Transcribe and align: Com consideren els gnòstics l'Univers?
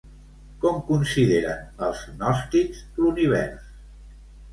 Com 0.61 0.77
consideren 0.85 1.83
els 1.87 2.01
gnòstics 2.13 2.81
l'Univers? 3.03 3.69